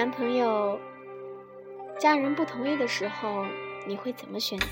[0.00, 0.80] 男朋友
[1.98, 3.44] 家人不同意的时候，
[3.86, 4.66] 你会怎么选择？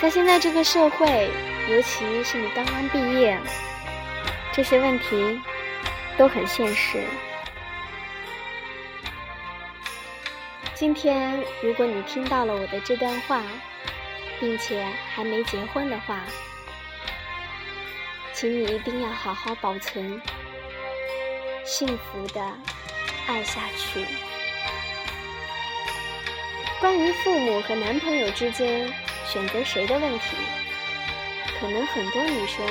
[0.00, 1.28] 在现在这个社会，
[1.68, 3.36] 尤其是你刚刚毕业，
[4.52, 5.40] 这些问题
[6.16, 7.02] 都很现实。
[10.72, 13.42] 今天，如果你听到了我的这段话，
[14.38, 16.20] 并且还没结婚的话，
[18.32, 20.22] 请你一定要好好保存，
[21.66, 22.40] 幸福的
[23.26, 24.06] 爱下去。
[26.80, 28.88] 关于父母和男朋友之间
[29.26, 30.36] 选择谁的问题，
[31.58, 32.64] 可能很多女生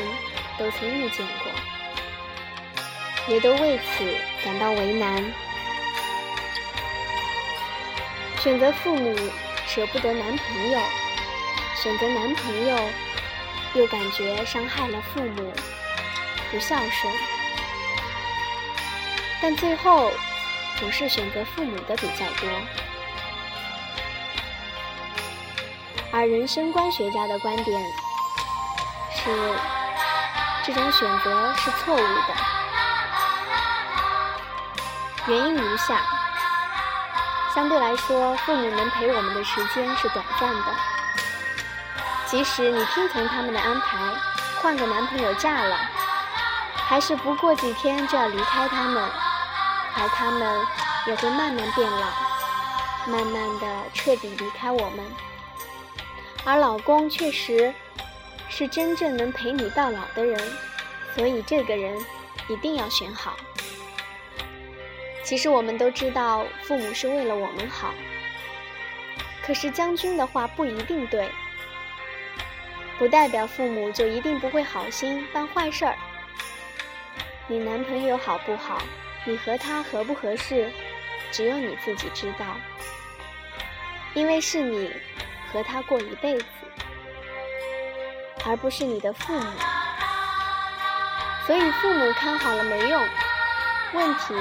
[0.58, 1.52] 都曾遇见过，
[3.28, 4.06] 也都为此
[4.46, 5.22] 感到为难。
[8.40, 9.14] 选择父母
[9.68, 10.80] 舍不得男朋友，
[11.84, 12.80] 选择男朋友
[13.74, 15.52] 又感觉伤害了父母，
[16.50, 17.14] 不孝顺，
[19.42, 20.12] 但最后
[20.80, 22.50] 总是选择父母的比较多。
[26.12, 27.82] 而人生观学家的观点
[29.14, 29.56] 是，
[30.64, 32.34] 这种选择是错误的，
[35.28, 36.02] 原因如下。
[37.54, 40.66] 相对来说，父母能陪我们的时间是短暂的。
[42.26, 43.98] 即使你听从他们的安排，
[44.62, 45.78] 换个男朋友嫁了，
[46.88, 49.04] 还是不过几天就要离开他们，
[49.96, 50.66] 而他们
[51.08, 52.08] 也会慢慢变老，
[53.08, 55.00] 慢慢的彻底离开我们。
[56.46, 57.74] 而老公确实
[58.50, 60.40] 是真正能陪你到老的人，
[61.16, 62.00] 所以这个人
[62.48, 63.36] 一定要选好。
[65.24, 67.96] 其实我们都知道，父母是为了我们好。
[69.44, 71.30] 可是将军的话不一定对，
[73.00, 75.98] 不代表父母就一定不会好心办坏事儿。
[77.48, 78.82] 你男朋友好不好，
[79.24, 80.72] 你和他合不合适，
[81.32, 82.46] 只有你自己知道。
[84.16, 84.92] 因为是你
[85.54, 86.46] 和他过一辈子，
[88.46, 89.46] 而不是你的父母，
[91.46, 93.08] 所以父母看好了没用，
[93.94, 94.34] 问题。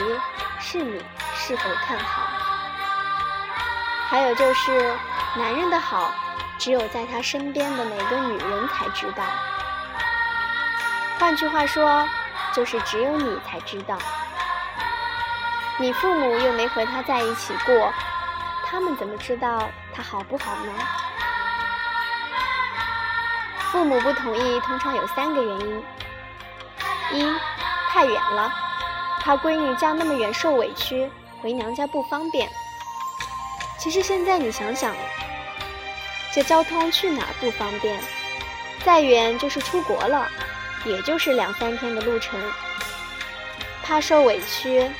[0.60, 0.98] 是你
[1.34, 2.22] 是否看好？
[4.08, 4.96] 还有就是，
[5.36, 6.14] 男人的好，
[6.58, 9.22] 只有在他身边的每个女人才知道。
[11.18, 12.08] 换句话说，
[12.54, 13.98] 就是只有你才知道。
[15.78, 17.92] 你父母又没和他在一起过，
[18.64, 20.72] 他们怎么知道他好不好呢？
[23.72, 25.84] 父母不同意，通常有三个原因：
[27.12, 27.34] 一，
[27.90, 28.52] 太远了。
[29.20, 31.10] 怕闺女嫁那么远受委屈，
[31.42, 32.48] 回娘家不方便。
[33.78, 34.94] 其实现在你想想，
[36.32, 37.98] 这交通去哪儿不方便？
[38.84, 40.28] 再远就是出国了，
[40.84, 42.40] 也就是两三天的路程。
[43.82, 44.90] 怕受委屈，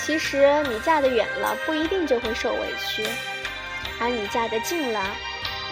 [0.00, 3.06] 其实你嫁得远了不一定就会受委屈，
[4.00, 5.04] 而你嫁得近了，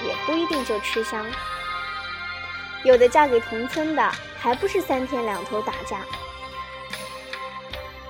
[0.06, 1.24] 也不一定就吃香。
[2.84, 5.98] 有的嫁给同村的，还不是三天两头打架。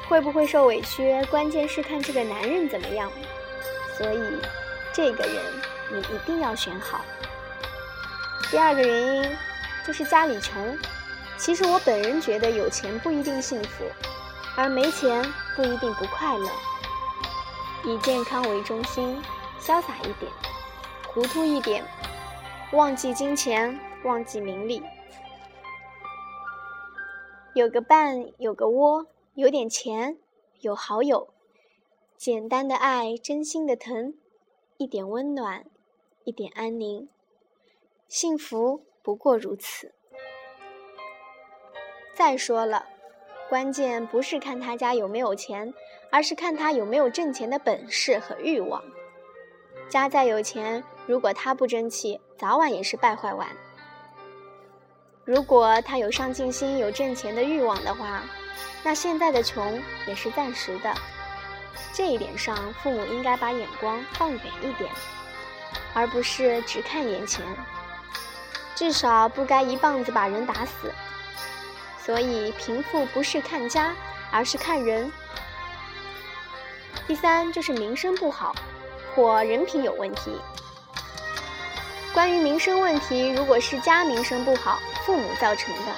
[0.08, 3.10] 会不会受委屈，关键是看这个男人怎么样。
[3.96, 4.20] 所以，
[4.92, 5.34] 这个人
[5.92, 7.04] 你一定要选好。
[8.50, 9.36] 第二个原因
[9.86, 10.76] 就是家里穷。
[11.38, 13.84] 其实我本人觉得有钱不一定幸福，
[14.56, 15.22] 而没钱
[15.54, 16.50] 不一定不快乐。
[17.84, 19.22] 以健康为中心，
[19.60, 20.32] 潇洒一点，
[21.06, 21.84] 糊涂一点，
[22.72, 24.82] 忘记金钱，忘记名利，
[27.54, 29.06] 有个伴，有个窝。
[29.34, 30.16] 有点钱，
[30.62, 31.28] 有好友，
[32.16, 34.14] 简单的爱，真心的疼，
[34.78, 35.66] 一点温暖，
[36.24, 37.06] 一点安宁，
[38.08, 39.94] 幸福不过如此。
[42.12, 42.84] 再说了，
[43.48, 45.72] 关键不是看他家有没有钱，
[46.10, 48.82] 而是看他有没有挣钱的本事和欲望。
[49.88, 53.46] 家再有钱，如果他不争气，早晚也是败坏完。
[55.24, 58.24] 如果他有上进心，有挣钱的欲望的话。
[58.82, 60.92] 那现在的穷也是暂时的，
[61.92, 64.90] 这一点上，父母应该把眼光放远一点，
[65.94, 67.46] 而不是只看眼前。
[68.76, 70.92] 至少不该一棒子把人打死。
[71.98, 73.92] 所以，贫富不是看家，
[74.30, 75.10] 而是看人。
[77.08, 78.54] 第三就是名声不好，
[79.14, 80.40] 或人品有问题。
[82.12, 85.92] 关于名声问题，如果是家名声不好，父母造成的。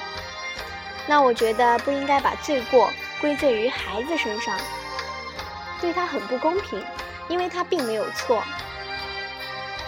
[1.06, 2.90] 那我觉得不应该把罪过
[3.20, 4.58] 归罪于孩子身上，
[5.80, 6.82] 对他很不公平，
[7.28, 8.42] 因为他并没有错。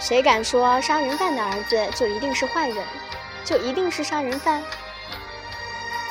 [0.01, 2.83] 谁敢说杀人犯的儿子就一定是坏人，
[3.45, 4.61] 就一定是杀人犯？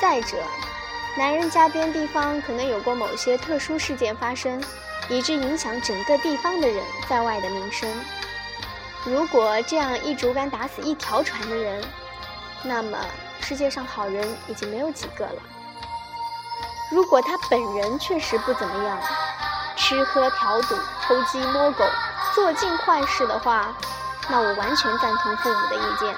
[0.01, 0.37] 再者，
[1.17, 4.63] 男人家边地方可能有过某些特殊事件发生，
[5.09, 7.93] 以致影响整个地方的人在外的名声。
[9.03, 11.83] 如果这样一竹竿打死一条船的人，
[12.63, 12.97] 那么
[13.41, 15.41] 世界上好人已经没有几个了。
[16.89, 18.97] 如果他本人确实不怎么样，
[19.75, 21.83] 吃喝嫖赌、偷鸡摸狗、
[22.33, 23.73] 做尽坏事的话，
[24.29, 26.15] 那我完全赞同父母的意见。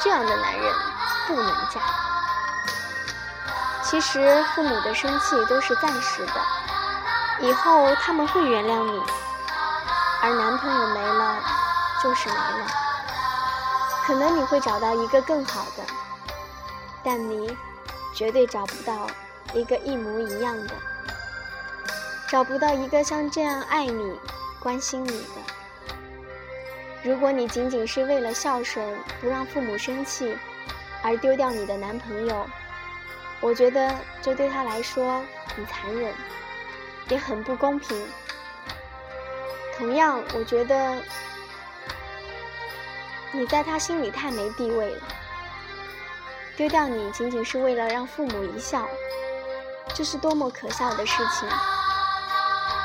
[0.00, 0.74] 这样的男人
[1.26, 1.80] 不能嫁。
[3.82, 6.32] 其实父母的生气都是暂时的，
[7.40, 9.02] 以后他们会原谅你。
[10.22, 11.38] 而男朋友没了，
[12.02, 12.66] 就是没了。
[14.04, 15.84] 可能你会找到一个更好的，
[17.04, 17.56] 但你
[18.14, 19.06] 绝对找不到
[19.52, 20.74] 一个一模一样的，
[22.28, 24.20] 找不到一个像这样爱你、
[24.66, 25.36] 关心你的。
[27.04, 30.36] 如果你仅仅是为了孝顺，不让父母生气，
[31.04, 32.44] 而丢掉你的男朋友，
[33.40, 35.22] 我觉得这对他来说
[35.54, 36.12] 很残忍，
[37.08, 37.96] 也很不公平。
[39.78, 40.96] 同样，我觉得
[43.30, 45.02] 你在他心里太没地位了。
[46.56, 48.88] 丢掉你仅仅是为了让父母一笑，
[49.94, 51.48] 这是多么可笑的事情！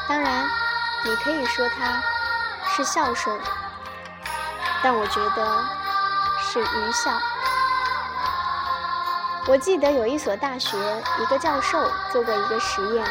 [0.08, 0.48] 当然，
[1.04, 2.02] 你可以说他
[2.70, 3.40] 是孝顺，
[4.84, 5.64] 但我觉得
[6.42, 7.12] 是愚孝。
[9.48, 10.78] 我记得有一所大学，
[11.20, 13.06] 一个教授做过一个实验。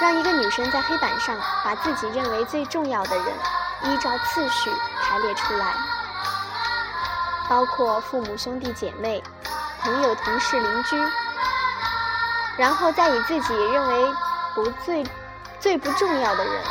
[0.00, 3.26] 让一个女生在黑板上把自己认为最重要的人
[3.82, 4.70] 依照次序
[5.02, 5.74] 排列出来，
[7.50, 9.22] 包括父母、兄弟姐妹、
[9.82, 10.96] 朋友、同事、邻居，
[12.56, 14.14] 然后再以自己认为
[14.54, 15.06] 不最
[15.58, 16.64] 最不重要的人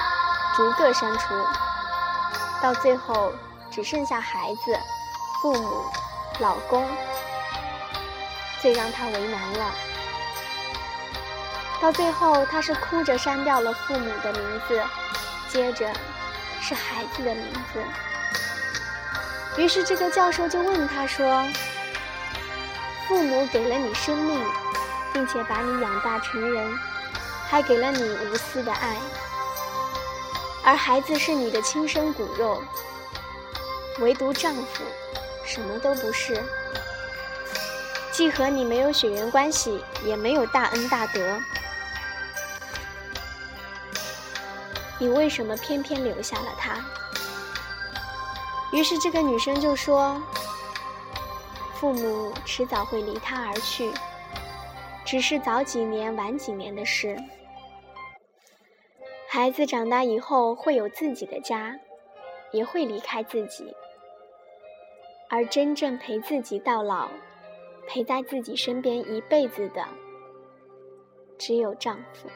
[0.59, 1.33] 逐个删除，
[2.61, 3.31] 到最后
[3.71, 4.77] 只剩下孩子、
[5.41, 5.85] 父母、
[6.39, 6.85] 老公，
[8.61, 9.71] 最让他为难了。
[11.79, 14.83] 到最后，他是哭着删掉了父母的名字，
[15.47, 15.89] 接着
[16.59, 17.81] 是孩子的名字。
[19.55, 21.41] 于是这个教授就问他说
[23.07, 24.45] ：“父母给了你生命，
[25.13, 26.77] 并且把你养大成人，
[27.49, 28.97] 还给了你无私的爱，
[30.69, 32.61] 而孩子是你的亲生骨肉，
[33.97, 34.83] 唯独丈夫
[35.43, 36.43] 什么都不是，
[38.11, 41.39] 既和你没有血缘关系，也没有大恩大德。”
[44.99, 46.85] 你为什么偏偏留下了他？
[48.71, 50.21] 于是这个女生就说
[51.81, 53.91] ：“父母迟早会离他而去，
[55.03, 57.17] 只是早几年晚几年的事。
[59.31, 61.79] 孩子长大以后会有自己的家，
[62.51, 63.71] 也会离开自己。
[65.29, 67.07] 而真正陪自己到老、
[67.87, 69.85] 陪在自己身边一辈子的，
[71.37, 72.27] 只有丈夫。”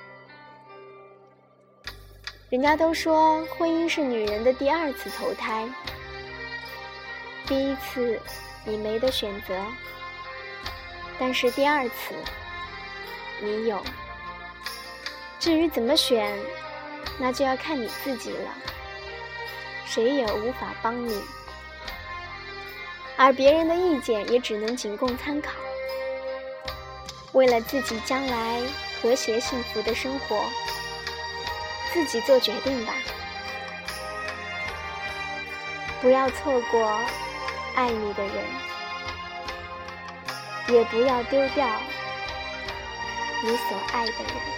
[2.52, 5.68] 人家都说婚姻是女人的第二次投胎，
[7.48, 8.20] 第一次
[8.64, 9.60] 你没得选择，
[11.18, 12.14] 但是第二次
[13.42, 13.82] 你有。
[15.40, 16.40] 至于怎么选，
[17.18, 18.52] 那就要看你自己了，
[19.86, 21.22] 谁也无法帮你，
[23.18, 25.52] 而别人的意见也只能仅供参考。
[27.34, 28.62] 为了自己将来
[29.02, 30.44] 和谐幸福的生活。
[31.94, 32.94] 自己做决定吧，
[36.02, 37.00] 不要错过
[37.76, 38.34] 爱你的人，
[40.70, 41.68] 也不要丢掉
[43.44, 44.53] 你所爱的人。